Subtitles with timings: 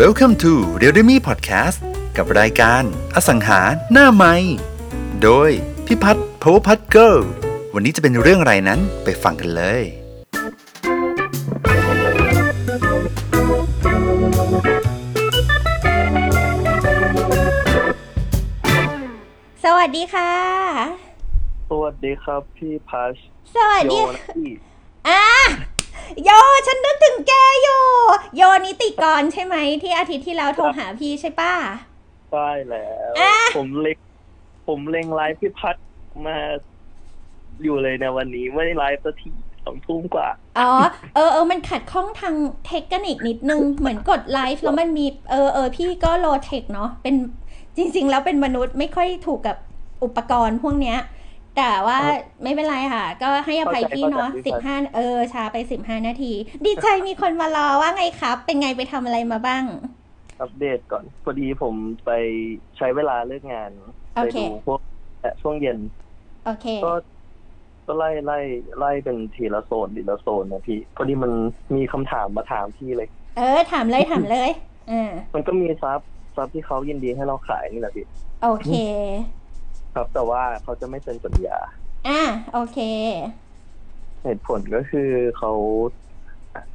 [0.00, 1.78] Welcome to r e a l m e Podcast
[2.16, 2.82] กับรายการ
[3.14, 3.60] อสังหา
[3.92, 4.34] หน้าไม้
[5.22, 5.50] โดย
[5.86, 7.22] พิพัฒน์ Power พัฒน์ Girl
[7.74, 9.82] วันนี้จะเป็นเรื่องอะไรนั้นไปฟังกันเลย
[19.64, 20.32] สวัสดีค่ะ
[21.70, 23.16] สวัสดีครับพี่พัช
[23.54, 24.50] สวัสโยดีนะพี่
[25.08, 25.24] อะ
[26.24, 26.30] โย
[26.66, 27.32] ฉันนึกถึงแก
[27.62, 27.68] โย
[28.36, 31.52] โยนิติกรใช่ไหมที่อาทิตย์ที่แล้วโทรหาพี่ใช่ป้ะ
[32.30, 33.98] ใช่แล้ว อะ ผมเล็ง
[34.68, 35.76] ผมเล็งไลฟ์พี่พัช
[36.26, 36.36] มา
[37.62, 39.30] อยู่เลยในวันนี้ไม่ได้ไลฟ์สักที
[39.64, 40.70] สองทุ่มกว่า อ๋อ
[41.14, 42.34] เออเออมันขัดข้องทาง
[42.66, 47.14] เทคนิคนิดนึง เหมือนกดไลฟ์แล้วมันมี เออเออพี่ก็ low-tech เนาะ เป็น
[47.76, 49.56] จริง ๆ แล้วเป็นมนุษย์ไม่ค่อยถูกกับ
[50.04, 50.98] อุปกรณ์พวกเนี้ย
[51.54, 55.02] แต่ว่าครับไม่เป็นไรค่ะ ก็ให้อภัยเข้าใจพี่เนาะเข้าใจสิบห้าเออ
[55.32, 56.26] ช้าไปสิบห้านาที
[56.66, 59.64] ดีใจมีคนมารอว่าไงครับ เป็นไงไปทำอะไรมาบ้าง
[60.40, 62.08] อัปเดตก่อน พอดีผมไป
[62.76, 63.70] ใช้เวลาเลิกงาน
[64.14, 64.80] โอไปเคดูพวก
[65.20, 65.78] เอ่อช่วงเย็น
[66.42, 66.86] โอเค ก็
[67.86, 68.34] ก็ไล่ไล่
[68.78, 71.32] ไล่เป็นทีละโซนทีละโซนนะพี่ พอดีมัน
[71.76, 74.48] มีคำถามมาถามพี่เลย เออ ถามเลยถามเลย
[74.88, 74.94] อ่า
[75.34, 76.00] มันก็มีซับ
[76.36, 78.04] ซับที่เขายินดีให้เราขายนี่แหละพี่
[78.40, 78.68] โอเค
[79.92, 81.58] ครับแต่ว่าเขาจะไม่เซ็นสัญญา
[82.06, 82.18] อะ
[82.52, 82.76] โอเค
[84.22, 85.50] เหตุผลก็คือเขา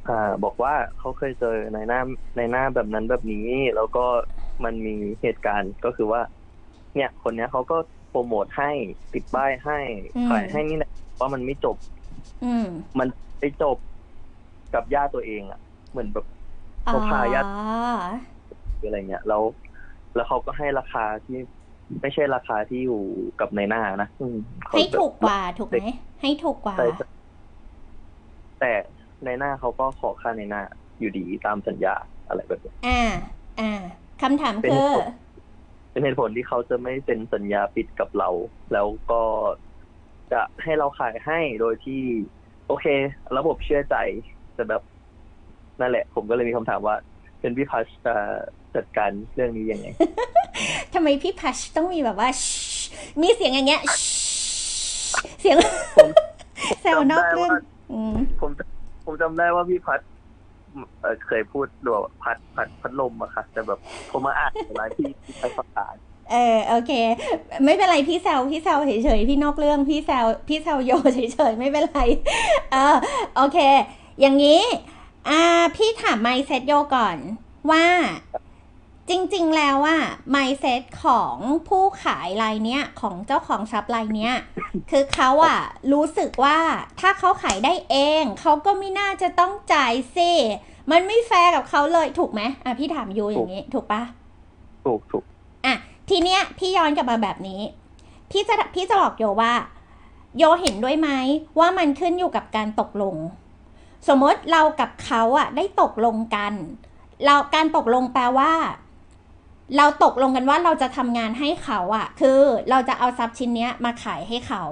[0.06, 0.12] อ่า
[0.44, 2.00] บอกว่าเขาเคยเจอในหน้า
[2.36, 3.38] ในหน้าแบบนั้นแบบนี้
[3.74, 4.00] แล้วก็
[4.64, 4.90] มันมี
[5.22, 6.20] เหตุการณ์ก็คือว่า
[6.94, 7.76] เนี่ยคนเนี้ยเขาก็
[8.08, 8.70] โปรโมทให้
[9.12, 9.74] ติดป้ายให้
[10.16, 11.76] อืม ขายให้นี่แหละว่ามันไม่จบ
[12.42, 12.64] อืม
[12.98, 13.76] มันไปจบ
[14.74, 15.60] กับญาติตัวเองอะ
[15.90, 16.24] เหมือนแบบ
[16.86, 17.48] อ๋อเขาพาญาติ
[18.82, 19.42] อะไรเงี้ยแล้ว
[20.14, 21.38] แล้วเขาก็ให้ราคาที่
[22.02, 23.02] ไม่ใช่ราคาที่อยู่
[23.40, 24.36] กับในหน้านะอืม
[24.66, 25.86] เขาให้จะถูกกว่าถูกไหม
[26.20, 27.06] ให้ถูกกว่าใช่ใช่
[28.60, 28.72] แต่
[29.24, 30.62] ในหน้าเขาก็ขอค่าในหน้า
[30.98, 31.94] อยู่ดีตามสัญญา
[32.28, 33.02] อะไรแบบนี้อ่า
[33.60, 33.82] อ่า
[34.22, 35.06] คำถามเป็นคือผล
[35.90, 38.28] เป็นเหตุผลที่เขาจะไม่เซ็นสัญญาปิดกับเรา
[38.72, 39.22] แล้วก็
[40.32, 42.02] จะให้เราขายให้โดยที่
[42.66, 42.86] โอเค
[43.38, 43.96] ระบบเชื่อใจ
[44.54, 44.82] แต่แบบ
[45.80, 46.96] นั่นแหละ ผมก็เลยมีคำถามว่า
[47.40, 48.14] เป็นพี่พัชจะ
[48.78, 49.86] จัดการเรื่องนี้ยังไง
[50.94, 52.28] ทำไมพี่พัชต้องมีแบบว่า
[53.20, 53.82] มีเสียงอย่างเงี้ย
[55.40, 55.56] เสียง
[55.96, 56.08] ผม
[56.80, 57.62] แซวนอกจำได้เรื่องว่า
[57.92, 58.50] อืมผม
[59.04, 60.00] ผมจำได้ว่าพี่พัด
[61.00, 63.78] เอ่อเคยพูดดูว่าพัดพัดพัดลมอะค่ะ แต่แบบ
[64.10, 65.86] ผมมาอ่านในไลน์พี่พี่ใช้ภาษา
[66.30, 66.92] เออโอเค
[67.64, 72.00] ไม่เป็นไรพี่แซวพี่แซวเฉยๆพี่นอกเรื่องพี่แซวพี่แซวโยเฉยๆไม่เป็นไร
[72.72, 72.96] เออ
[73.36, 73.58] โอเค
[74.20, 74.62] อย่างนี้
[75.28, 75.40] อ่า
[75.76, 77.16] พี่ถาม mindset โยก่อน
[77.70, 77.84] ว่า
[79.10, 80.02] จริงๆ แล้วอะ
[80.34, 81.36] mindset ของ
[81.68, 84.34] ผู้ขายรายเนี้ย ของเจ้าของซับรายเนี้ย
[84.90, 85.60] คือเขาอะ
[85.92, 86.58] รู้สึกว่า
[87.00, 90.30] ถ้าเขาขายได้เอง เขาก็ไม่น่าจะต้องจ่ายสิ
[90.90, 94.02] มันไม่แฟร์กับเขาเลยถูกไหมอะพี่ถามยูอย่างนี้ ถูกปะ
[94.84, 95.24] ถูกถูก
[95.66, 95.74] อะ
[96.08, 97.60] ทีเนี้ยพี่ย้อนกลับมาแบบนี้
[98.30, 99.54] พี่จะพี่จะบอกโยว่า
[100.38, 101.10] โยเห็นด้วยไหม
[101.58, 103.16] ว่ามันขึ้นอยู่กับการตกลง
[104.08, 106.52] สมมติเรากับเขาอะได้ตกลงกัน
[107.24, 108.52] เราการตกลงแปลว่า
[109.76, 112.40] เราตกลงกันว่าเราจะทำงานให้เขาอะคือ
[112.70, 114.64] เราจะเอาทรัพย์ชิ้นเนี้ยมาขายให้เขา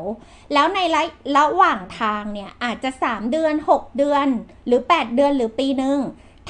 [0.52, 1.02] แล้วในระ
[1.36, 4.26] ระหว่างทางเนี่ยอาจจะสามเดือนหกเดือน
[4.66, 5.98] หรือแปดเดือนหรือปีหนึ่ง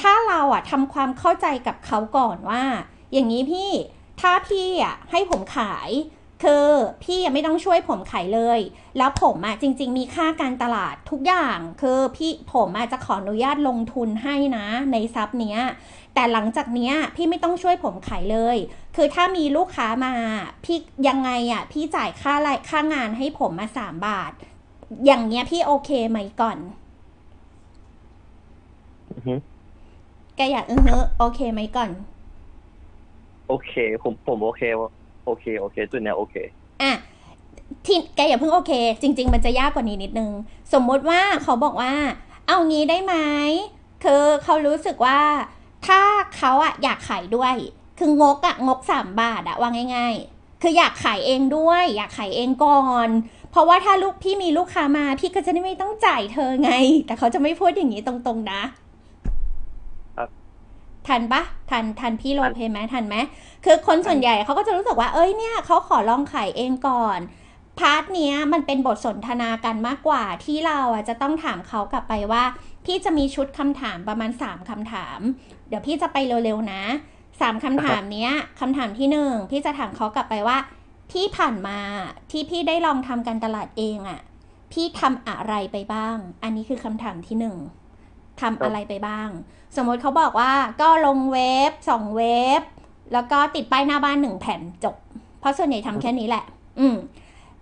[0.01, 2.63] ถ้าเราอะทำความเข้าใจกับเขาก่อนว่า
[3.13, 3.71] อย่างนี้พี่
[4.21, 5.89] ถ้าพี่อะให้ผมขาย
[6.43, 6.67] คือ
[7.03, 8.59] พี่ยังไม่ต้องช่วยผมขายเลย
[8.97, 15.59] แล้วผมอะจริง ๆ มีค่าการตลาดทุกอย่าง คือพี่ผมอาจจะขออนุญาตลงทุนให้นะ ในซับเนี้ย
[16.19, 18.57] แต่หลังจากเนี้ยพี่ไม่ต้องช่วยผมขายเลย
[18.95, 20.13] คือถ้ามีลูกค้ามา
[20.63, 24.31] พี่ยังไงอะพี่จ่ายค่าไรค่างานให้ผมมาสามบาท
[25.05, 26.57] อย่างเงี้ยพี่โอเคไหมก่อน
[29.11, 29.33] อือฮึ
[30.35, 31.89] แกอยากอือฮึโอเคไหมก่อน
[33.47, 33.73] โอเค
[34.03, 34.89] ผมผมโอเคว่า
[35.25, 36.35] โอเคโอเคจุดเนี้ยโอเค
[36.81, 36.91] อะ
[37.85, 40.31] ที่แกอย่าเพิ่งโอเค จริง ๆ มันจะยากกว่านี้นิดนึง
[40.73, 41.93] สมมุติว่าเขาบอกว่า
[42.47, 43.15] เอางี้ได้ไหม
[44.03, 45.19] คือเขารู้สึกว่า
[45.87, 46.01] ถ้า
[46.37, 47.55] เขาอะอยากขายด้วย
[47.99, 53.09] คืองกอะงกสามบาทอะว่าง่าย ๆ คืออยากขายเองด้วย อยากขายเองก่อน
[53.51, 56.71] เพราะว่าถ้าลูกพี่มีลูกค้ามา พี่ก็จะได้ไม่ต้องจ่ายเธอไง
[57.05, 58.61] แต่เขาจะไม่พูดอย่างนี้ตรงๆนะ
[60.17, 60.29] ครับ
[61.07, 63.15] ทันปะทันทันพี่ role play ไหมทันไหม
[63.65, 67.19] คือคนส่วนใหญ่เขาก็จะรู้สึกว่าเอ้ยเนี่ยเขาขอลองขายเองก่อน
[67.79, 72.43] part เนี้ยมันเป็นบทสนทนากันมากกว่าที่เราอะจะต้องถามเขากลับไปว่า
[72.85, 75.19] พี่จะมีชุดคำถามประมาณ 3คำถาม
[75.67, 76.81] เดี๋ยวพี่จะไปเร็วๆนะ
[77.41, 80.57] สามคำถามเนี้ยคำถามที่หนึ่งพี่จะถามเขากลับไปว่า
[81.13, 81.79] ที่ผ่านมา
[82.31, 84.19] ที่พี่ได้ลองทำการตลาดเองอะ
[84.71, 87.57] พี่ทำอะไรไปบ้าง อันนี้คือคำถามที่หนึ่ง
[88.41, 89.29] ทำอะไรไปบ้าง
[89.75, 92.61] สมมติเขาบอกว่าก็ลงเว็บสองเว็บ
[93.13, 94.95] แล้วก็ติดป้ายหน้าบ้านหนึ่งแผ่นจบ
[95.39, 96.43] เพราะส่วนใหญ่ทำแค่นี้แหละ
[96.79, 96.95] อืม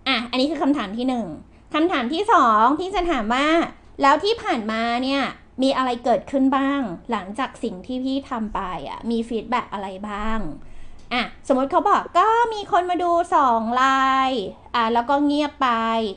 [0.07, 1.27] อะ อันนี้คือคำถามที่หนึ่ง
[1.73, 3.47] คำถามที่สองพี่จะถามว่า
[4.01, 5.21] แล้วที่ผ่านมาเนี่ย
[5.63, 6.81] มีอะไรเกิดขึ้นบ้าง
[7.11, 8.59] หลังจากสิ่งที่พี่ทำไป
[8.89, 10.39] อะมีฟีดแบ็อะไรบ้าง
[11.13, 13.83] อะสมมติเขาบอกก็มีคนมาดูสองไล
[14.29, 14.43] น์
[14.75, 15.69] อะแล้วก็เงียบไป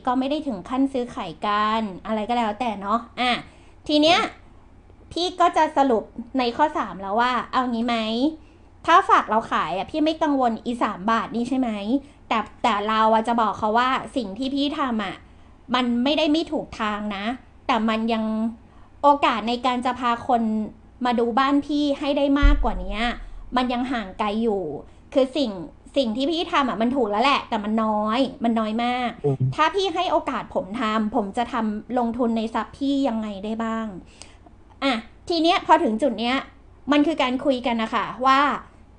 [0.05, 3.31] ก็ไม่ได้ถึงขั้นซื้อขายกันอะไรก็แล้วแต่เนาะอะ
[3.87, 4.19] ทีเนี้ย
[5.11, 6.03] พี่ก็จะสรุป
[6.37, 7.97] ในข้อสามแล้วว่า เอางี้ไหม
[8.85, 11.69] ถ้าฝากเราขายอะพี่ไม่กังวลอีสามบาทนี่ใช่ไหม
[12.29, 15.15] แต่แต่เราอะจะบอกเขาว่าสิ่งที่พี่ทำอะ
[15.75, 17.25] มันไม่ได้ไม่ถูกทางนะ
[17.67, 18.23] แต่มันยัง
[19.03, 20.41] โอกาสในการจะพาคน
[21.05, 22.97] มาดูบ้านพี่ให้ได้มากกว่านี้
[23.55, 24.63] มันยังห่างไกลอยู่
[25.13, 25.51] คือสิ่ง
[25.97, 33.87] สิ่งที่พี่ทำอะมันถูกแล้วแหละ แต่มันน้อย มันน้อยมากอืมถ้าพี่ให้โอกาสผมทำผมจะทำลงทุนในทรัพย์พี่ยังไงได้บ้าง
[34.83, 34.93] อะ
[35.29, 36.35] ทีเนี้ยพอถึงจุดเนี้ย
[36.91, 38.39] มันคือการคุยกันนะคะว่า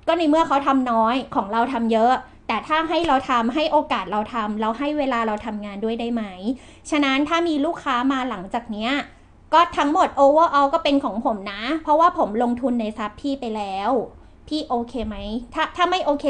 [0.06, 2.12] ก็ในเมื่อเขาทำน้อยของเราทำเยอะ
[2.50, 6.22] แต่ถ้าให้เราทำให้โอกาสเราทำเราให้เวลาเราทำงานด้วยได้ไหม
[6.90, 8.90] ฉะนั้นถ้ามีลูกค้ามาหลังจากเนี้ย
[9.52, 13.90] ก็ทั้งหมด overall ก็เป็นของผมนะ เพราะว่าผมลงทุนในทรัพย์พี่ไปแล้ว
[14.48, 15.16] พี่โอเคไหม
[15.54, 16.26] ถ้าถ้าไม่โอเค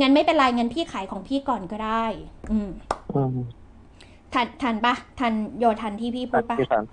[0.00, 2.04] งั้นไม่เป็นไรงั้นพี่ขายของพี่ก่อนก็ได้
[2.50, 2.70] อืม
[3.14, 3.36] อืม
[4.34, 6.84] ทันทันปะทันโยทันที่พี่พูดปะที่ทาน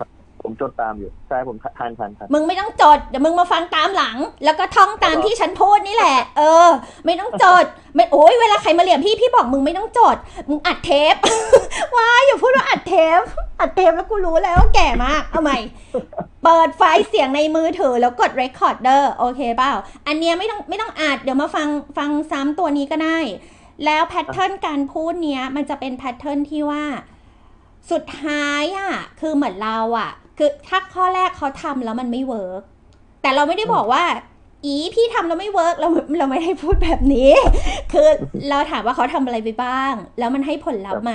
[0.46, 6.68] ผมจดตามอยู่ ใช่ผมทานทานทานมึงไม่ต้องจดเดี๋ยวมึงมาฟังตามหลัง แล้วก็ท่องตามที่ฉันพูดนี่แหละ เออ
[7.06, 7.64] ไม่ต้องจด
[7.94, 10.16] ไม่โอ้ยเวลาใครมาเหลี่ยมพี่พี่บอกมึงไม่ต้องจด
[10.48, 11.14] มึงอัดเทป
[11.96, 13.20] ว้ายอย่าพูดว่าอัดเทป
[13.60, 15.58] อัดเทปแล้วกูรู้แล้วว่าแก่มาก เอาใหม่
[16.44, 19.72] เปิดไฟล์เสียงในมือถือแล้วกด recorder โอเคเปล่า
[20.06, 23.18] อันเนี้ยไม่ต้องไม่ต้องอัดเดี๋ยวมาฟังฟังซ้ำตัวนี้ก็ได้
[23.84, 26.84] แล้ว pattern การพูดเนี้ยมันจะเป็น pattern ที่ว่า
[27.92, 32.62] สุดท้ายอะคือเหมือนเราอะ คือถ้าข้อแรกเขาทำแล้วมันไม่ work
[33.22, 34.04] แต่เราไม่ได้บอกว่า
[34.64, 35.88] อีพี่ทำแล้วไม่ work เรา
[36.18, 37.30] เราไม่ได้พูดแบบนี้
[37.92, 38.08] คือ
[38.50, 41.14] เราถามว่าเขาทำอะไรไปบ้าง แล้วมันให้ผลลัพธ์ไหม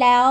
[0.00, 0.26] แล้ว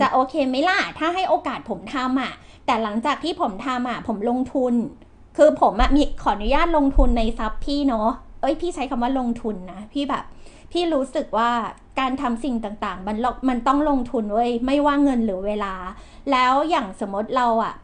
[0.00, 2.32] จะโอเคไหมล่ะ ถ้าให้โอกาสผมทำอะ
[2.66, 4.74] แต่หลังจากที่ผมทำอะ ผมลงทุน
[5.36, 8.08] คือผมอะมีขออนุญาตลงทุนในซับพี่เนาะ
[8.40, 10.24] เอ้ยพี่ใช้คำว่าลงทุนนะ พี่แบบ
[10.70, 11.50] พี่รู้สึกว่า
[12.00, 15.74] การทำสิ่งต่างๆ มันลมันต้องลงทุนเว้ยไม่ว่าเงินหรือเวลา
[16.30, 17.74] แล้วอย่างสมมติเราอะ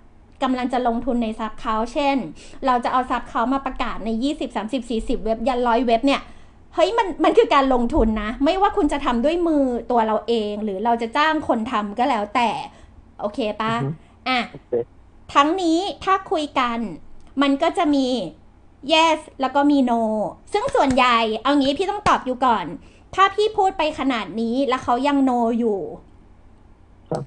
[0.43, 2.17] กำลังจะลงทุนในซับเขาเช่น
[2.67, 6.23] เราจะเอาซับเขามาประกาศใน 20 30 40 เว็บยันร้อยเว็บเนี่ย
[6.75, 12.51] เฮ้ยมันมันคือการลงทุนนะ ไม่ว่าคุณจะทำด้วยมือตัวเราเอง หรือเราจะจ้างคนทำก็แล้วแต่
[13.21, 13.75] โอเคปะ
[14.29, 14.73] อะโอเค
[15.35, 16.79] ทั้งนี้ถ้าคุยกัน
[17.43, 18.07] มันก็จะมี
[18.93, 20.03] yes แล้วก็มี no
[20.53, 22.65] ซึ่งส่วนใหญ่เอางี้พี่ต้องตอบอยู่ก่อน
[23.15, 25.81] ถ้าพี่พูดไปขนาดนี้แล้วเขายัง no อยู่
[27.11, 27.23] ครับ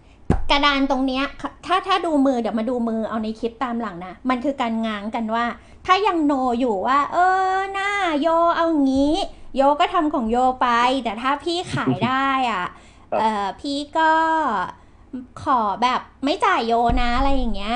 [0.51, 1.23] กระดานตรงเนี้ย
[1.65, 5.45] ถ้าถ้าดูมือเดี๋ยวมาดูมือเอาในคลิปตามหลังนะ มันคือการง้างกันว่า
[5.85, 7.17] ถ้ายังโนอยู่ว่า เอ
[7.53, 7.91] อหน้า
[8.21, 8.27] โย
[8.57, 9.15] เอางี้
[9.56, 10.67] โยก็ทำของโยไป
[11.03, 12.65] แต่ถ้าพี่ขายได้อะ
[13.11, 14.11] ครับเออพี่ก็
[15.44, 17.75] ขอแบบไม่จ่ายโยนะอะไรอย่างเงี้ย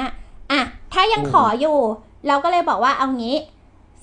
[0.51, 0.61] อะ
[0.93, 1.79] ถ้ายังขออยู่
[2.27, 3.35] เราก็เลยบอกว่าเอางี้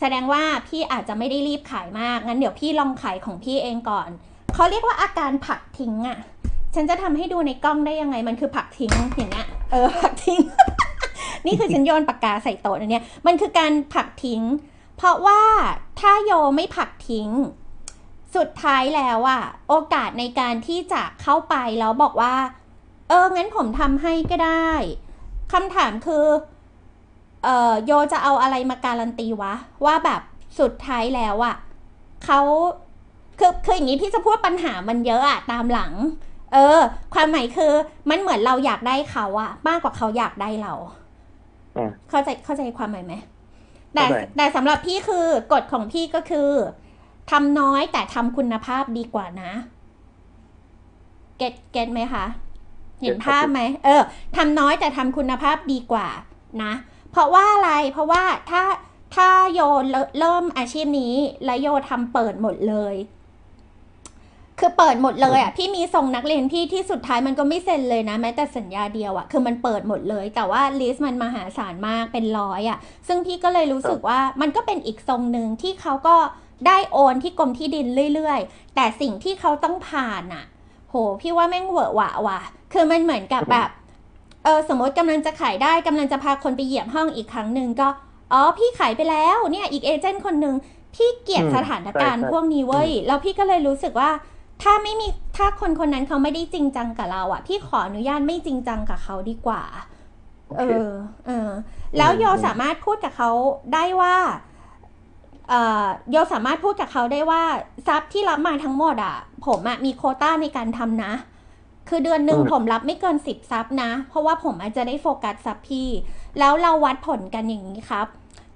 [0.01, 4.09] แสดงว่าพี่อาจจะไม่ได้รีบขายมาก งั้นเดี๋ยวพี่ลองขายของพี่เองก่อน
[4.55, 6.19] เขาเรียกว่าอาการผลักทิ้งอะ
[6.75, 10.41] ฉันจะทำให้ดูในกล้องได้ยังไง มันคือผลักทิ้งอย่างเงี้ย เออผลักทิ้ง
[11.47, 14.43] นี่คือฉันโยนปากกาใส่โต๊ะอันเนี้ย มันคือการผลักทิ้ง
[14.97, 15.43] เพราะว่า
[16.01, 17.29] ถ้าโยไม่ผลักทิ้ง
[18.37, 22.35] สุดท้ายแล้วอะโอกาสในการที่จะเข้าไปแล้วบอกว่า
[23.09, 24.71] เออ งั้นผมทำให้ก็ได้
[25.53, 26.25] คำถามคือ
[27.45, 29.55] เออโยจะเอาอะไรมาการันตีวะ
[29.85, 30.21] ว่าแบบ
[30.61, 31.57] สุดท้ายแล้วอะ
[32.25, 32.41] เขา
[33.39, 35.93] คือคืออย่างนี้พี่จะพูดปัญหามันเยอะอะตามหลัง
[36.53, 36.79] เออ
[37.15, 37.73] ความหมายคือ
[38.11, 40.75] มันเหมือนเราอยากได้เขาอะมากกว่าเขาอยากได้เรา
[41.77, 43.15] อ่าเข้าใจเข้าใจความหมายไหม
[43.95, 46.51] แต่เข้าใจแต่สำหรับพี่คือกฎของพี่ก็คือ
[47.31, 49.53] ทำน้อยแต่ทำคุณภาพดีกว่านะ
[51.39, 52.25] เก็ตเก็ตไหมคะ
[53.01, 54.03] เห็นภาพไหม เออ
[54.37, 56.09] ทำน้อยแต่ทำคุณภาพดีกว่า
[56.63, 56.73] นะ
[57.13, 58.63] เพราะว่าอะไรเพราะว่าถ้า
[59.15, 61.15] ถ้าโยเริ่มเริ่มอาชีพนี้
[61.45, 62.97] แล้วโยทำเปิดหมดเลย
[64.59, 76.17] คือเปิดหมดเลยอะพี่มีส่งนักเรียนพี่ที่สุดท้ายมันก็ไม่เซ็นเลยนะแม้แต่สัญญาเดียวอะคือมันเปิดหมดเลย แต่ว่าลิสต์มันมหาศาลมากเป็นร้อยอะ ซึ่งพี่ก็เลยรู้สึกว่ามันก็เป็นอีกทรงหนึ่งที่เขาก็
[76.67, 80.45] ได้โอนที่กรมที่ดินเรื่อยๆ แต่สิ่งที่เขาต้องผ่านอะ
[80.91, 82.41] โห พี่ว่าแม่งเหวอะหวะว่ะ
[82.73, 83.69] คือมันเหมือนกับแบบ
[84.45, 87.89] เออสมมติกำลังจะขายได้กำลังจะพาคนไปเหยียบห้องอีกครั้งหนึ่งก็
[88.33, 90.55] อ๋อพี่ขายไปแล้วเนี่ยอีกเอเจนต์คนหนึ่ง
[90.95, 94.11] พี่เกลียดอืมสถานการณ์ใช่ใช่พวกนี้เว้ยแล้วพี่ก็เลยรู้สึกว่า
[94.63, 99.63] ถ้าไม่มีถ้าคนคนนั้นเขาไม่ได้จริงจังกับเราอะพี่ขออนุญาตไม่จริงจังกับเขาดีกว่า
[100.59, 100.89] เออ
[101.27, 101.49] เออ
[101.97, 103.31] แล้วโยสามารถพูดกับเขา
[103.75, 104.17] ได้ว่า
[105.49, 107.43] เอ่อโยสามารถพูดกับเขาได้ว่า
[107.87, 109.17] ซับที่รับมาทั้งหมดอะ
[109.47, 111.13] ผมอะมีโควต้าในการทำนะ
[111.89, 115.89] คือเดือนหนึ่งอืมผมรับไม่เกินสิบซับนะ เพราะว่าผมอาจจะได้โฟกัสซับพี่
[116.39, 118.07] แล้วเราวัดผลกันอย่างนี้ครับ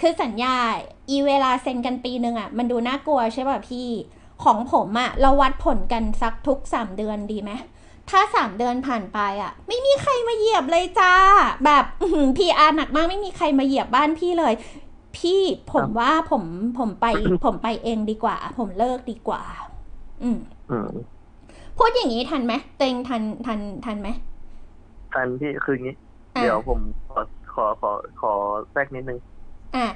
[0.00, 0.54] คือสัญญา
[1.11, 3.88] อีเวลาเซ็นกันปีหนึ่งอะ มันดูน่ากลัวใช่ป่ะพี่
[4.45, 7.50] ของผมอะ เราวัดผลกันสักทุกสามเดือนดีไหม
[8.11, 11.14] ถ้าสามเดือนผ่านไปอะ ไม่มีใครมาเหยียบเลยจ้า
[11.64, 11.85] แบบ
[12.37, 14.54] พีอาหนักมากไม่มีใครมาเหยียบบ้านพี่เลย
[15.16, 15.40] พี่
[15.73, 16.43] ผมว่าผม
[16.78, 17.07] ผมไป
[17.45, 19.43] ผมไปเองดีกว่า ผมเลิกดีกว่า
[20.23, 20.38] อืม
[20.71, 20.90] อืม
[21.78, 24.09] พูดอย่างนี้ทันไหมเต็งทันทันทันไหม
[25.14, 25.97] ทันพี่คืออย่างนี้
[26.35, 26.78] อะเดี๋ยวผม
[27.12, 27.21] ขอ
[27.54, 27.90] ขอขอ
[28.21, 28.33] ขอ
[28.73, 29.19] แทรกนิดนึง
[29.76, 29.87] อะ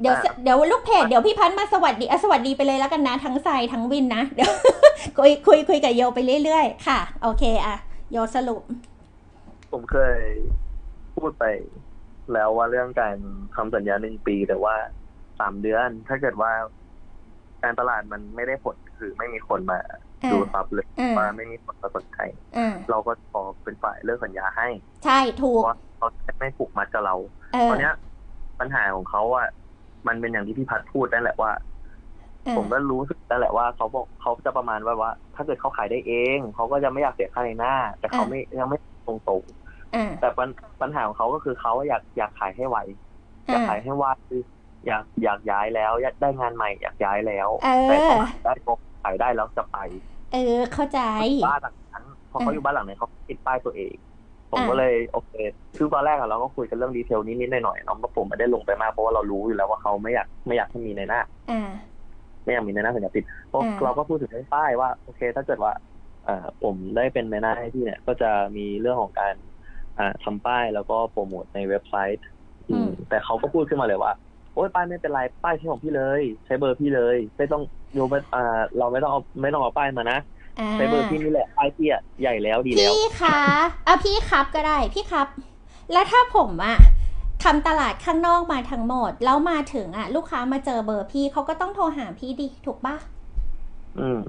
[0.00, 4.50] เดี๋ยวอะเดี๋ยวลูกเพจเดี๋ยวพี่พันธ์มาสวัสดีอะสวัสดีไปเลยแล้วกันนะทั้งทรายทั้งวินนะเดี๋ยว
[5.18, 7.76] คุยคุยคุยกับโยไปเรื่อยๆ ค่ะ โอเคอะ
[8.12, 8.62] โยสรุป
[9.72, 10.20] ผมเคย
[11.16, 11.44] พูดไป
[12.32, 13.16] แล้วว่าเรื่องการ
[13.54, 14.74] ทำสัญญาหนึ่งปีแต่ว่า
[15.40, 16.52] สามเดือน ถ้าเกิดว่า
[17.62, 19.98] การตลาดมันไม่ได้ผล คือไม่มีคนมาอ่า
[20.32, 22.18] ดูซับเลยอ่าว่าไม่มีคนมาสนใจ
[22.56, 24.68] อ่าเราก็ขอเป็นฝ่ายเลิกสัญญาให้
[25.04, 26.08] ใช่ถูเพกราะว่าเขา
[26.38, 27.14] ไม่ผูกมัดกับเรา
[27.52, 27.94] เอตออนเนี้ย
[28.60, 29.48] ปัญหาของเขาอะ
[30.06, 31.52] มันเป็นอย่างที่พี่พัดพูดนั่นแหละว่า
[32.46, 40.48] อ่า ผมก็รู้สึกนั่นแหละว่าเขาบอกเขาจะประมาณว่าว่า ถ้าเกิดเขาขายได้เองเขาก็จะไม่อยากเสียค่าในหน้า แต่เขาไม่ยังไม่ตรงตรงๆอ่าแต่ปัญ
[40.82, 42.78] ปัญหาของเขาก็คือเขาอยากอยากขายให้ไว
[43.48, 44.42] อยากขายให้ไวคือ
[44.86, 47.48] อยากอยากย้ายแล้วอยากได้งานใหม่อยากย้ายแล้ว
[47.88, 49.76] เออแต่เขาขาย ได้ปุ๊บขายได้แล้วจะไป
[50.32, 51.00] เออ เข้าใจ
[51.46, 53.94] บ้านหลังนั้นพอเขาอ่าอยู่บ้านหลังนั้นเขาติดป้ายตัวเอง
[54.50, 55.32] ผมอ่าก็เลยโอเค
[55.76, 61.20] คือตอนแรกอะเราก็คุยกันเรื่องดีเทลนิดๆหน่อยๆเนาะเพราะผมไม่ได้ลงไปมากเพราะว่าเรารู้อยู่แล้วว่าเขาไม่อยากไม่อยากให้มีในหน้า
[61.50, 61.70] อ่า
[62.44, 65.72] ไม่อยากมีในหน้าสัญญาติดเพราะอ่าเราก็พูดถึงเรื่องป้ายว่าโอเค ถ้าเกิดว่า
[66.24, 69.34] เอ่อผมได้เป็นในหน้าให้พี่เนี่ย ก็จะมีเรื่องของการ
[69.98, 72.20] อ่าทำป้ายแล้วก็โปรโมทในเว็บไซต์
[72.70, 74.12] อืมแต่เขาก็พูดขึ้นมาเลยว่า
[74.54, 77.62] โอ้ยป้ายไม่เป็นไรป้ายใช้ของพี่เลย ใช้เบอร์พี่เลย ไม่ต้อง
[77.94, 80.18] โยมอ่าเราไม่ต้องเอาไม่ต้องเอาป้ายมานะ
[80.60, 83.40] อ่าใช้เบอร์พี่นี่แหละป้ายพี่อะใหญ่แล้วดีแล้วพี่คะ
[83.86, 85.26] อะพี่ครับก็ได้พี่ครับ
[85.92, 86.76] แล้วถ้าผมอะ
[87.44, 92.96] ทำตลาดข้างนอกมาทั้งหมด แล้วมาถึงอะลูกค้ามาเจอเบอร์พี่เขาก็ต้องโทรหาพี่ดิถูกปะ
[94.00, 94.20] อืม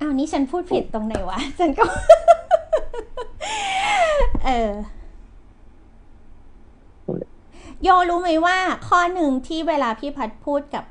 [0.00, 1.84] อ้าวนี่ฉันพูดผิดตรงไหนวะฉันก็
[4.46, 4.70] เออ
[7.84, 10.84] โยรู้ไหมว่าข้อหนึ่งที่เวลาพี่พัชพูดกับ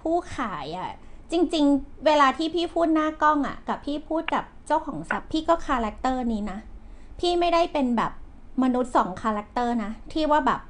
[0.00, 0.90] ผู้ขายอะ่ะ
[1.30, 6.58] จริง ๆ เวลาที่พี่พูดหน้ากล้องอะ่ะ กับพี่พูดกับเจ้าของทรัพย์พี่ก็ character นี้นะ
[7.20, 8.12] พี่ไม่ได้เป็นแบบ
[8.62, 10.60] มนุษย์สอง character นะ ที่ว่าแบบ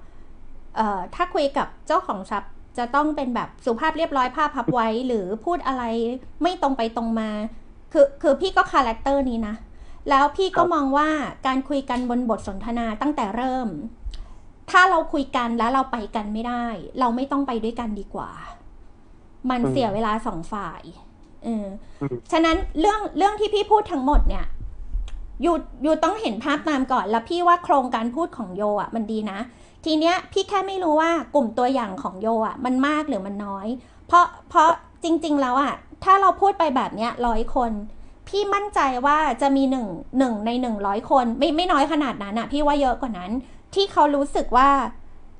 [0.77, 2.45] เอ่อถ้าคุยกับเจ้าของทรัพย์
[2.79, 5.83] จะต้องเป็นแบบสุภาพเรียบร้อยผ้าพับไว้ หรือพูดอะไร
[6.43, 7.31] ไม่ตรงไปตรงมา
[7.93, 9.55] คือคือพี่ก็ character นี้นะ
[10.11, 11.09] แล้วพี่ก็ครับมองว่า
[11.47, 13.69] การคุยกันบนบทสนทนาตั้งแต่เริ่ม
[14.71, 16.65] ถ้าเราคุยกันแล้วเราไปกันไม่ได้
[17.01, 18.31] เราไม่ต้องไปด้วยกันดีกว่า
[19.51, 20.83] มันอืมเสียเวลาสองฝ่าย
[21.45, 21.67] เออ
[22.03, 24.47] อมฉะนั้นเรื่องเรื่องที่พี่พูดทั้งหมดเนี่ย
[25.43, 29.39] อยู่อยู่ต้องเห็นภาพตามก่อนแล้วพี่ว่าโครงการพูดของโยอะ มันดีนะ
[29.85, 33.67] ทีเนี้ยพี่แค่ไม่รู้ว่ากลุ่มตัวอย่างของโยอะ มันมากหรือมันน้อย
[34.07, 34.69] เพราะเพราะ
[35.05, 37.73] จริง ๆ แล้วอะ ถ้าเราพูดไปแบบเนี้ยร้อยคน
[38.29, 39.87] พี่มั่นใจว่าจะมีหนึ่ง
[40.19, 43.31] หนึ่งในหนึ่งร้อยคน ไม่ไม่น้อยขนาดนั้นอะ พี่ว่าเยอะกว่านั้น
[43.75, 44.71] ที่เขารู้สึกว่า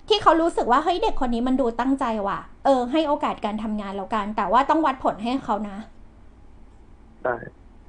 [0.09, 5.77] ที่เขารู้สึกว่าเฮ้ยเด็กคนนี้มันดูตั้งใจว่ะ เออ ให้โอกาสการทำงานแล้วกัน แต่ว่าต้องวัดผลให้เขานะ
[7.23, 7.35] ได้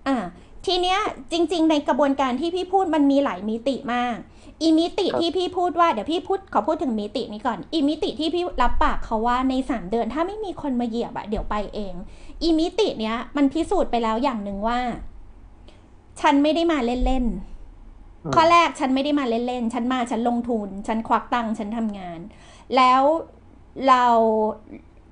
[0.08, 0.18] อ่า
[0.66, 1.00] ทีเนี้ย
[1.32, 4.18] จริง ๆ ในกระบวนการที่พี่พูดมันมีหลายมิติมาก
[4.62, 11.94] อีมิติที่พี่พูดว่าเดี๋ยวพี่พูดขอพูดถึงมิตินี้ก่อน อีมิติที่พี่รับปากเขาว่าในสามเดือน ถ้าไม่มีคนมาเหยียบอะเดี๋ยวไปเอง
[12.44, 14.80] อีมิติเนี้ย มันพิสูจน์ไปแล้วอย่างหนึ่งว่า
[16.20, 17.55] ฉันไม่ได้มาเล่นอืมๆ
[18.36, 22.20] ข้อแรกฉันไม่ได้มาเล่นๆ ฉันมาฉันลงทุน ฉันควักตังค์ฉันทำงาน
[22.76, 23.02] แล้ว
[23.88, 24.04] เรา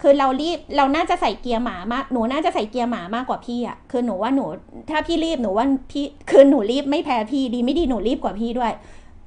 [0.02, 4.46] คือเรารีบเราน่าจะใส่เกียร์หมามากหนูน่าจะใส่เกียร์หมามากกว่าพี่อะคือหนูว่าหนู
[4.90, 8.72] ถ้าพี่รีบหนูว่าพี่คือหนูรีบไม่แพ้พี่ดีไม่ดีหนูรีบกว่าพี่ด้วย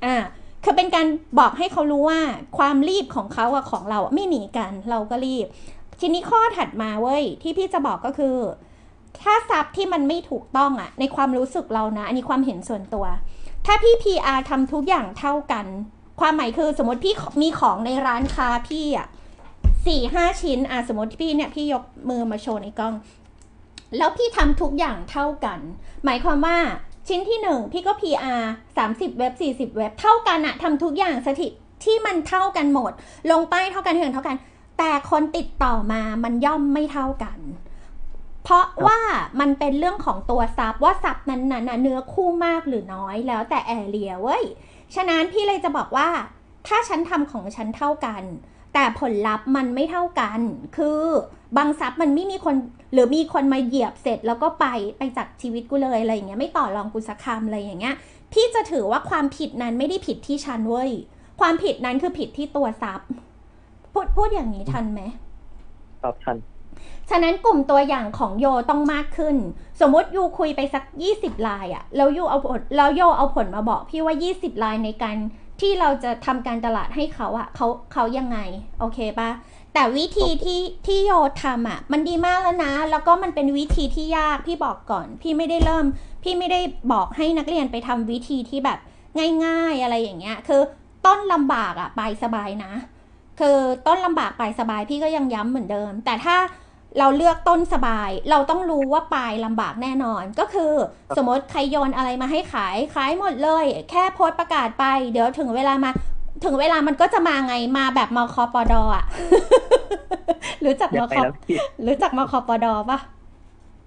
[0.04, 0.16] อ่า
[0.64, 1.06] คือเป็นการ
[1.38, 2.20] บอกให้เขารู้ว่า
[2.58, 5.46] ความรีบของเขากับของเราไม่หนีกันเราก็รีบ
[6.00, 8.36] ทีนี้ข้อถัดมาเว้ยที่พี่จะบอกก็คือ
[9.22, 13.06] ถ้าซับที่มันไม่ถูกต้องอะในความรู้สึกเรานะอันนี้ความเห็นส่วนตัว
[13.66, 15.66] ถ้าพี่ PR ทำทุกอย่างเท่ากัน
[16.20, 19.06] ความหมายคือสมมติพี่มีของในร้านค้าพี่อะ
[19.86, 22.94] สี่ห้าชิ้นอะสมมติพี่เนี่ยพี่ยกมือมาโชว์ในกล้อง
[23.96, 25.58] แล้วพี่ทำทุกอย่างเท่ากัน
[26.04, 26.58] หมายความว่า
[27.08, 28.42] ชิ้นที่หนึ่งพี่ก็ PR
[28.80, 31.52] 30 เว็บ 40 เว็บ เท่ากันอะทำทุกอย่างสถิต
[31.84, 32.92] ที่มันเท่ากันหมด
[33.30, 34.36] ลงป้ายเท่ากันเถื่อนเท่ากัน
[34.78, 37.38] แต่คนติดต่อมามันย่อมไม่เท่ากัน
[38.48, 39.00] เพราะว่า
[39.40, 44.44] มันเป็นเรื่องของตัวซับว่าซับนั้นน่ะเนื้อคู่มากหรือน้อยแล้วแต่แอเรียเว้ย
[44.94, 46.08] ฉะนั้นพี่เลยจะบอกว่า
[46.66, 48.22] ถ้าฉันทำของฉันเท่ากัน
[48.74, 50.40] แต่ผลลัพธ์มันไม่เท่ากัน
[50.76, 51.00] คือ
[51.56, 52.54] บางซับมันไม่มีคน
[52.92, 54.66] หรือมีคนมาเหยียบเสร็จแล้วก็ไป
[54.98, 57.94] ไปจากชีวิตกูเลยอะไรอย่างเงี้ยไม่ต่อรองกูสักคำอะไรอย่างเงี้ย
[58.32, 60.90] พี่จะถือว่าความผิดนั้นไม่ได้ผิดที่ฉันเว้ย
[61.40, 63.00] ความผิดนั้นคือผิดที่ตัวซับ
[63.92, 65.00] พูดพูดอย่างนี้ทันไหม
[66.02, 66.36] ครับทัน
[67.10, 69.36] ฉะนั้นกลุ่มตัวอย่างของโยต้องมากขึ้น
[69.80, 70.84] สมมติยูคุยไปสัก
[71.16, 75.16] 20 ลายอะแล้วยูเอาผลแล้วโยเอาผลมาบอกพี่ว่า 20 ลายในการ
[75.60, 78.38] ที่เราจะทำการตลาดให้เขาอะเขาเขายังไง
[78.78, 79.30] โอเคปะ
[79.74, 81.12] แต่วิธีที่ที่โย
[81.42, 85.86] ทำอะมันดีมากแล้วนะ แล้วก็มันเป็นวิธีที่ยากพี่บอกก่อน พี่ไม่ได้เริ่ม
[86.22, 86.60] พี่ไม่ได้
[86.92, 88.78] บอกให้นักเรียนไปทำวิธีที่แบบ
[89.44, 90.60] ง่ายๆอะไรอย่างเงี้ย คือ
[91.06, 92.72] ต้นลำบากอะปลายสบายนะ
[93.40, 96.36] คือต้นลำบากปลายสบายพี่ก็ยังย้ำเหมือนเดิม แต่ถ้า
[96.98, 100.72] เราเลือกต้นสบาย เราต้องรู้ว่าปลายลำบากแน่นอน ก็คือ
[101.16, 105.90] สมมติใครโยนอะไรมาให้ขาย ขายหมดเลย แค่โพสต์ประกาศไป เดี๋ยวถึงเวลามา
[106.44, 109.04] ถึงเวลามันก็จะมาไงมาแบบมคปดอะ
[110.64, 112.98] รู้จักยัมงไงคนะพี่รู้จักมคปดปะ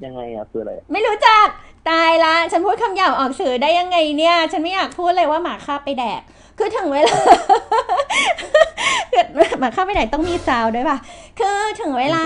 [0.06, 1.46] ยังไงอะคืออะไร ไม่รู้จัก
[1.89, 6.22] ตายละ ฉันพูดคำหยาบออกสื่อได้ยังไงเนี่ย ฉันไม่อยากพูดเลยว่าหมาฆ่าไปแดก
[6.58, 7.15] คือถึงเวลา
[9.12, 10.98] คือหมาฆ่าไปแดกต้องมีซาวด์ด้วยป่ะ
[11.39, 12.24] คือถึงเวลา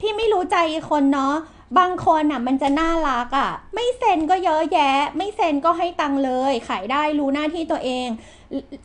[0.00, 0.56] พี่ไม่รู้ใจ
[0.90, 1.34] คนเนาะ
[1.78, 8.08] บางคนอะมันจะน่ารักอะ ไม่เซ็นก็เยอะแยะ ไม่เซ็นก็ให้ตังค์เลย ขายได้รู้หน้าที่ตัวเอง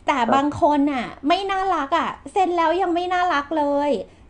[0.08, 3.90] แต่บางคนอะ ไม่น่ารักอะ เซ็นแล้วยังไม่น่ารักเลย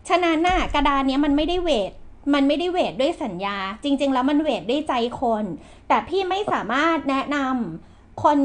[0.09, 1.91] ฉะนั้นน่ะกระดานเนี้ยมันไม่ได้เวท
[2.33, 5.45] มันไม่ได้เวทด้วยสัญญา จริง ๆ แล้วมันเวทด้วยใจคน
[5.87, 7.88] แต่พี่ไม่สามารถแนะนำ
[8.23, 8.39] คน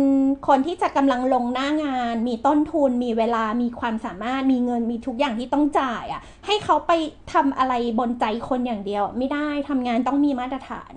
[0.49, 6.93] คนที่จะกำลังลงหน้างาน มีต้นทุน มีเวลามีความสามารถ มีเงินมีทุกอย่างที่ต้องจ่ายอะ ให้เขาไป
[7.33, 10.93] ทำอะไรบนใจคนอย่างเดียว ไม่ได้ทำงานต้องมีมาตรฐาน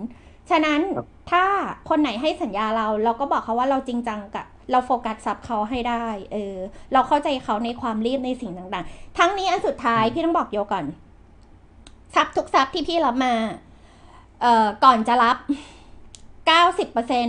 [0.49, 1.43] ฉะนั้นครับถ้า
[1.89, 6.55] คนไหนให้สัญญาเราเราก็บอกเขาว่าเราจริงจังกับเราโฟกัสทรัพย์เขาให้ได้ เออ
[6.93, 10.85] เราเข้าใจเขาในความรีบในสิ่งต่างๆ ทั้งนี้อันสุดท้ายพี่ต้องบอกโยก่อน
[12.15, 13.33] ทรัพย์ทุกทรัพย์ที่พี่รับมา
[14.41, 15.37] เอ่อ ก่อนจะรับ
[16.47, 17.27] เก้าสิบเปอร์เซ็น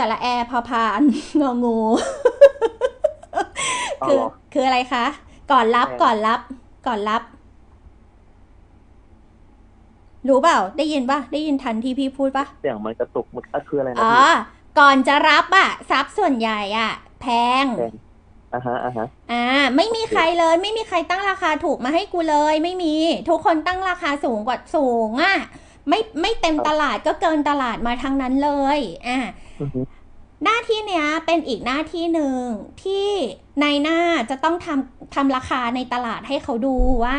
[0.00, 1.02] สระแอพอพาน
[1.40, 1.78] งองู
[4.00, 5.04] เอาคือเหรอคืออะไรคะ
[5.52, 6.40] ก่อนรับเออก่อนรับ
[6.86, 7.22] ก่อนรับ
[10.28, 14.24] รู้เปล่า ได้ยินปะได้ยินทันที่พี่พูดปะเสียงมันกระตุกมันอะคืออะไรนะอ๋อพี่
[14.78, 17.26] ก่อนจะรับอะทรัพย์ส่วนใหญ่อะแพ
[17.62, 17.94] งแพง
[18.54, 19.44] อะฮะอะฮะอ่า
[19.76, 22.94] ไม่มีใครเลย ไม่มีใครตั้งราคาถูกมาให้กูเลย ไม่มี
[23.28, 25.36] ทุกคนตั้งราคาสูงกว่าสูงอะ
[25.88, 29.49] ไม่ไม่เต็มตลาดก็เกินตลาดมาทั้งนั้นเลย อ่าอือฮึ
[30.44, 32.40] หน้าที่เนี้ยเป็นอีกหน้าที่หนึ่ง
[32.82, 33.08] ที่
[33.60, 33.98] ในหน้า
[34.30, 37.18] จะต้องทำทำราคาในตลาดให้เขาดูว่า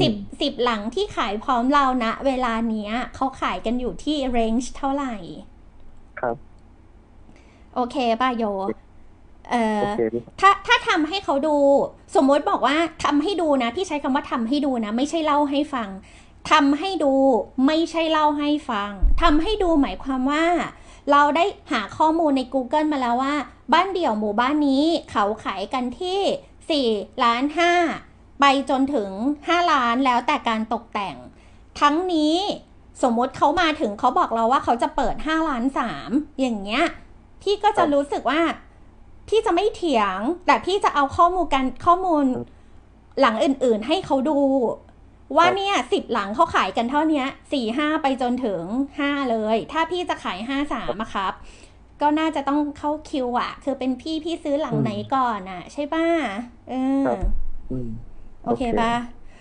[0.00, 5.14] สิบสิบหลังที่ขายพร้อมเรานะ เวลาเนี้ยเขาขายกันอยู่ที่เรนจ์เท่าไหร่
[6.20, 6.36] ครับ
[7.74, 8.44] โอเคป่ะโย
[9.50, 11.56] เออโอเคพี่ถ้าถ้าทำให้เขาดู
[12.14, 15.88] สมมติบอกว่าทำให้ดูนะ พี่ใช้คำว่าทำให้ดูนะ ไม่ใช่เล่าให้ฟัง
[16.50, 17.12] ทำให้ดู
[17.66, 20.44] ไม่ใช่เล่าให้ฟังทำให้ดูหมายความว่า
[21.10, 23.34] เราได้หาข้อมูลใน Google มาแล้วว่า
[23.72, 27.42] บ้านเดี่ยวหมู่บ้านนี้เขาขายกันที่ 4 ล้าน
[27.92, 31.16] 5 ไปจนถึง 5 ล้านแล้วแต่การตกแต่ง
[31.80, 32.36] ทั้งนี้
[33.02, 35.64] สมมติเขามาถึงเขาบอกเราว่าเขาจะเปิด 5 ล้าน
[36.02, 36.84] 3 อย่างเงี้ย
[37.42, 38.40] พี่ก็จะรู้สึกว่า
[39.28, 42.24] พี่จะไม่เถียง แต่พี่จะเอาข้อมูลกันข้อมูล
[43.20, 44.38] หลังอื่น ๆ ให้เขาดู
[45.36, 48.62] ว่าเนี่ยสิบหลังเขาขายกันเท่าเนี้ยสี่ห้าไปจนถึง
[48.98, 51.32] ห้าเลย ถ้าพี่จะขายห้าสามอะครับ
[52.00, 56.06] ก็น่าจะต้องเข้าคิวอะคือเป็นพี่พี่ซื้อหลังไหนก่อนอะใช่ป่ะ
[56.68, 57.18] เออครับ
[57.70, 57.88] อืม
[58.44, 58.92] โอเคปะ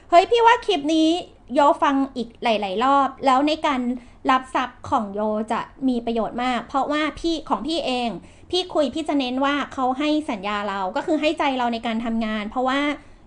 [0.09, 1.09] เฮ้ยพี่ว่าคลิปนี้
[1.53, 3.81] โยฟังอีกหลาย ๆ รอบ แล้วในการ
[4.31, 5.21] รับทรัพย์ของโย
[5.51, 8.09] จะมีประโยชน์มาก เพราะว่าพี่ของพี่เอง
[8.51, 12.79] พี่คุยพี่จะเน้นว่าเขาให้สัญญาเราก็คือให้ใจเราในการทำงาน เพราะว่า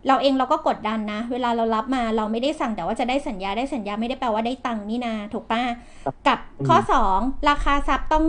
[0.06, 5.62] เราเองเราก็กดดันนะ เวลาเรารับมาเราไม่ได้สั่งแต่ว่าจะได้สัญญาได้สัญญาไม่ได้แปลว่าได้ตังค์นี่นาถูกปะ
[6.28, 8.26] กับข้อสองราคาทรัพย์ต้อง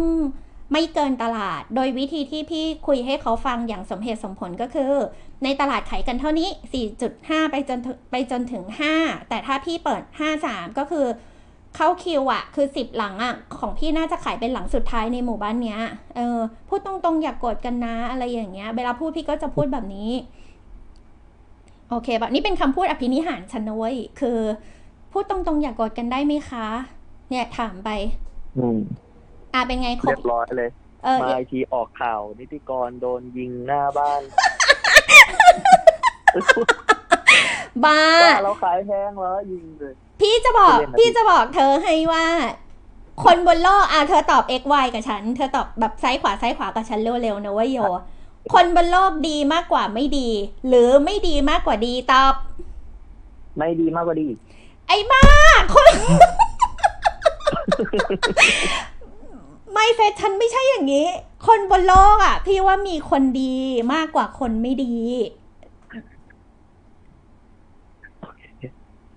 [0.73, 4.93] ไม่เกินตลาด โดยวิธีที่พี่คุยให้เขาฟังอย่างสมเหตุสมผลก็คือ
[5.43, 6.49] ในตลาดขายกันเท่านี้
[6.99, 8.63] 4.5 ไปจนถึงไปจนถึง
[8.97, 10.01] 5 แต่ถ้าพี่เปิด
[10.39, 11.05] 53 ก็คือ
[11.75, 15.79] เข้าคิวอะคือ 10 หลังอะของพี่น่าจะขายเป็นหลังสุดท้ายในหมู่บ้านเนี้ย
[16.15, 20.11] เออพูดตรงๆอย่ากโกรธกันนะอะไรอย่างเงี้ย เวลาพูดพี่ก็จะพูดแบบนี้
[21.89, 24.39] โอเคแบบนี้เป็นคำพูดอภินิหารฉันนะเว้ยคือ
[25.11, 26.67] พูดตรงๆ อย่ากโกรธกันได้ไหมคะ
[27.29, 27.89] เนี่ยถามไป
[28.57, 28.79] อืม
[29.53, 30.69] อะเป็นไงครเรีบยบร้อยเลย
[31.03, 34.21] เออ มาอีกทีออกข่าว นิติกรโดนยิงหน้าบ้าน
[37.85, 42.25] บ้า ว่าเราขายแพงแล้วยิงเลย พี่จะบอก เล่นนะพี่จะบอกเธอให้ว่า
[43.23, 47.79] คนบนโลกอะเธอตอบ x y กับฉัน เธอตอบแบบซ้ายขวาซ้ายขวากับฉันเร็วๆนะเว่าโย
[48.53, 50.29] คนบนโลกดีมากกว่าไม่ดี
[50.67, 52.33] หรือไม่ดีมากกว่าดีตอบ
[53.57, 54.27] ไม่ดีมากกว่าดี
[54.87, 55.23] ไอ้บ้า
[55.73, 55.93] คน
[59.73, 61.07] ไม่เฟซฉันไม่ใช่อย่างนี้
[61.47, 63.55] คนบนโลกอะ พี่ว่ามีคนดี
[63.93, 64.95] มากกว่าคนไม่ดี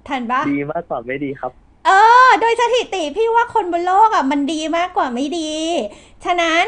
[0.09, 1.53] ทันปะดีมากกว่าไม่ดีครับ
[1.87, 1.91] เอ
[2.27, 5.53] อ โดยสถิติพี่ว่าคนบนโลกอะมันดีมากกว่าไม่ดี
[6.25, 6.65] ฉะนั้น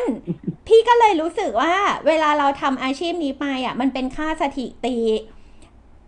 [0.67, 1.75] พี่ก็เลยรู้สึกว่า
[2.07, 4.99] เวลาเราทำอาชีพนี้ไปอะ มันเป็นค่าสถิติ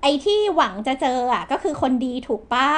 [0.03, 2.71] ไอ้ที่หวังจะเจออะ ก็คือคนดีถูกป้า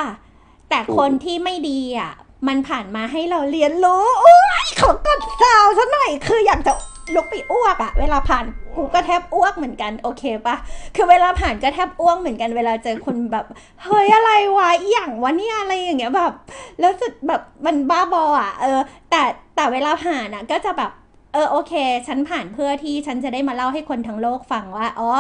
[0.69, 2.13] แต่คนที่ไม่ดีอะ
[2.49, 6.73] มันผ่านมาให้เราเรียนรู้โอ้ยขอกดซาวซะหน่อย คืออยากจะ
[7.15, 8.45] ลุกไปอ้วกอะเวลาผ่าน
[8.75, 10.57] กูก็แทบอ้วกเหมือนกันโอเคปะ
[10.97, 13.45] คือเวลาผ่านก็แทบอ้วกเหมือนกันเวลาเจอคนแบบ
[13.83, 16.33] เฮ้ยอะไรวะอย่างวะเนี่ยอะไรอย่างเงี้ยแบบ
[16.81, 19.23] แล้วสุดแบบมันบ้าบออะเออ แต่
[19.57, 20.91] แต่เวลาผ่านอะก็จะแบบ
[21.33, 21.73] เออโอเค
[22.07, 25.11] ฉันผ่านเพื่อที่ฉันจะได้มาเล่าให้คนทั้งโลกฟังว่าอ๋อ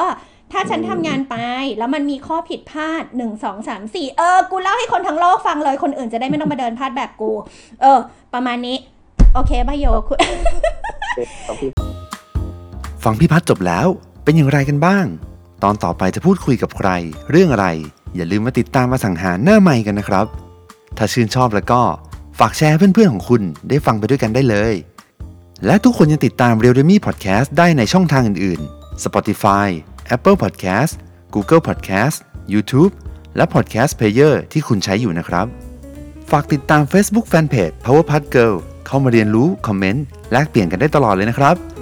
[0.52, 1.36] ถ้าฉันทำงานไป
[1.78, 7.30] แล้วมันมีข้อผิดพลาดหนึ่งสองสามสี่เออ กูเล่าให้คนทั้งโลกฟังเลยคนอื่นจะได้ไม่ต้องมาเดินพลาดแบบกู
[7.82, 7.98] เออ
[8.34, 8.76] ประมาณนี้
[9.34, 10.18] โอเคบายโยคุณ
[13.04, 13.86] ฟังพี่พัฒจบแล้ว
[14.24, 15.06] เป็นอย่างไรกันบ้าง
[15.62, 16.88] ตอนต่อไปจะพูดคุยกับใคร
[17.30, 17.66] เรื่องอะไร
[18.16, 20.26] อย่าลืมมาติดตามมาสังหารหน้าใหม่กันนะครับ
[20.96, 21.82] ถ้าชื่นชอบแล้วก็
[22.38, 24.74] ฝากแชร์เพื่อนๆของคุณได้ฟังไปด้วยกันได้เลย
[25.66, 29.68] และทุกคนยังติดตาม r e a l d e m y Podcast ได้ในช่องทางอื่นๆ Spotify
[30.14, 30.92] Apple Podcast
[31.34, 32.16] Google Podcast
[32.52, 32.92] YouTube
[33.36, 35.46] และ Podcast Player ที่คุณใช้อยู่นะครับ
[36.30, 38.54] ฝากติดตาม Facebook Fanpage Powerpuff Girl
[38.86, 41.77] เข้ามาเรียนรู้ คอมเมนต์ แลกเปลี่ยนกันได้ตลอดเลยนะครับ